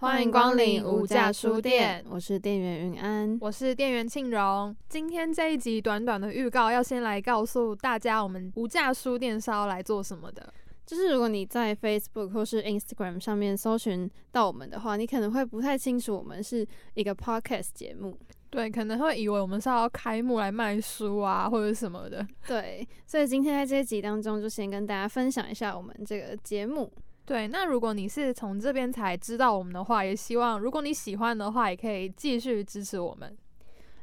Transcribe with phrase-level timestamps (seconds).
[0.00, 4.74] 欢迎光临无价书店，我是店员云安，我是店员庆荣。
[4.88, 10.50] 今天这一集短短的预告，要先来告诉大家，我们无价书店是要来做什么的。
[10.86, 22.26] 就是如果你在 Facebook 或是 Instagram 上面搜寻到我们的话，你可能会不太清楚我们是一个 Podcast 节目，对，可能会以为我们是要开幕来卖书啊，或者什么的。
[22.46, 26.90] 对，所以今天在这一集当中，就先跟大家分享一下我们这个节目。
[27.30, 33.38] 对，那如果你是从这边才知道我们的话，也希望如果你喜欢的话，也可以继续支持我们。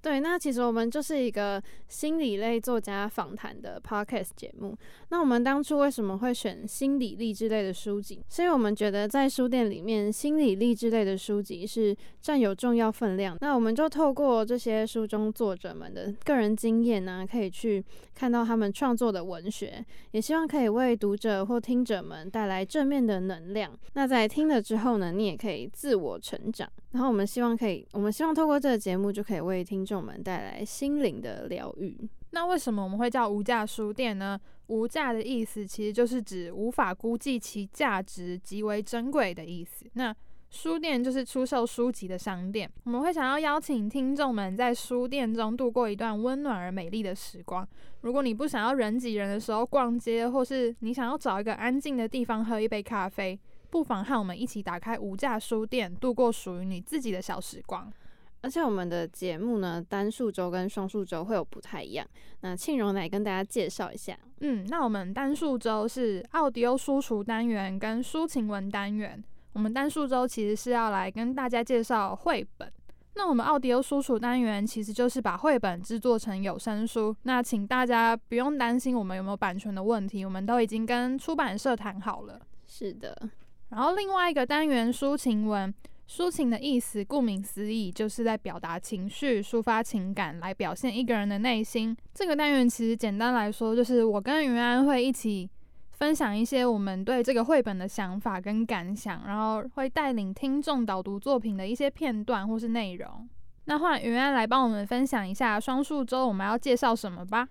[0.00, 4.76] 对，那其实我们就是一个心理类作家访谈的 podcast 节目。
[5.08, 8.22] 那我们当初为什么会选心理励志类的书籍？
[8.28, 13.36] 是因为我们觉得在书店里面，心理励志类的书籍是占有重要分量。
[13.40, 17.84] 那我们就透过这些书中作者们的个人经验呢，可以去
[18.14, 23.76] 看到他们创作的文学，也希望可以为读者或听者们带来正面的能量。
[23.94, 26.70] 那在听了之后呢，你也可以自我成长。
[26.92, 31.96] 然后我们希望可以，我们希望透过这个节目就可以为听众们带来心灵的疗愈。
[32.30, 34.38] 那为什么我们会叫无价书店呢？
[34.68, 39.86] 无价的意思其实就是指无法估计其价值、极为珍贵的意思。
[39.94, 40.14] 那
[40.50, 42.70] 书店就是出售书籍的商店。
[42.84, 47.66] 我们会想要邀请听众们在书店中度过一段温暖而美丽的时光。
[48.00, 53.38] 如果你不想要人挤人的时候逛街，或是你想要找一个安静的地方喝一杯咖啡。
[53.70, 57.92] 不妨和我们一起打开无价书店，度过属于你自己的小时光。
[58.40, 62.06] 而且我们的节目呢，单数周跟双数周会有不太一样。
[62.42, 64.16] 那庆荣来跟大家介绍一下。
[64.40, 69.22] 嗯，那我们单数周是奥迪欧书橱单元跟抒情文单元。
[69.54, 72.72] 我们单数周其实是要来跟大家介绍绘本。
[73.16, 77.14] 那我们奥迪欧书橱单元其实就是把绘本制作成有声书。
[77.24, 82.40] 那请大家不用担心我们有没有版权的问题，我们都已经跟出版社谈好了。
[82.64, 83.28] 是的。
[83.70, 85.72] 然后另外一个单元抒情文，
[86.08, 91.96] 抒情的意思顾名思义就是在表达情绪、抒发情感，来表现一个人的内心。
[92.14, 95.48] 这个单元其实简单来说，就是我跟云安会一起
[95.92, 103.28] 分享一些我们对这个绘本的想法跟感想，然后会带领听众导读作品的一些片段或是内容。
[103.66, 107.46] 那换云安来帮我们分享一下双数周我们要介绍什么吧。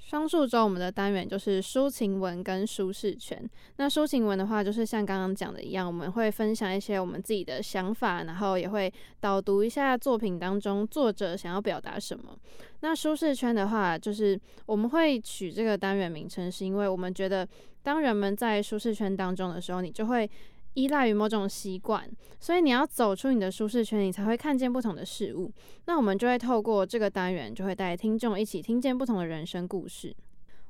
[0.00, 3.48] 双数周，我们的单元就是抒情文跟舒适圈。
[3.76, 12.36] 那抒情文的话，就是像刚刚讲的一样，我们会分享一些我们自己的想法，然后也会导读一下作品当中作者想要表达什么。
[12.80, 17.46] 那舒适圈的话，就是我们会取这个单元名称，是因为我们觉得，
[17.82, 20.28] 当人们在舒适圈当中的时候，你就会。
[20.74, 22.08] 依赖于某种习惯，
[22.38, 25.52] 所以你要走出你的舒适圈，你才会看见不同的事物。
[25.86, 30.14] 那我们就会透过这个单元，就会带听众一起听见不同的人生故事。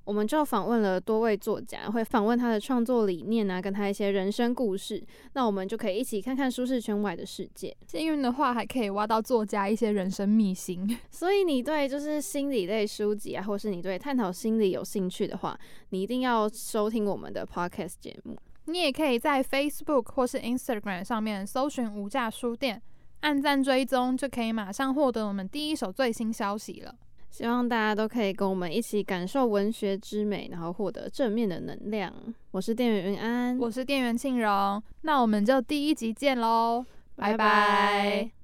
[0.04, 5.00] 我们就访问了多位作家，会访问他的创作理念啊，跟他一些人生故事。
[5.34, 7.76] 那我们就可以一起看看舒适圈外的世界。
[7.86, 10.98] 幸运的话，还可以挖到作家一些人生秘辛。
[11.12, 15.56] 所以你对就是心理类书籍啊，或是你对探讨心理有兴趣的话，
[15.90, 18.36] 你一定要收听我们的 podcast 节目。
[18.66, 22.80] 你也可以在 Facebook 或是 Instagram 上面搜寻无价书店，
[23.20, 26.94] 按赞追踪，就可以马上获得我们第一手最新消息了。
[27.30, 32.12] 希望大家都可以跟我们一起感受文学之美，然后获得正面的能量。
[32.50, 36.84] 我是店员云安，我是店员庆荣，那我们就第一集见喽，
[37.14, 38.39] 拜拜。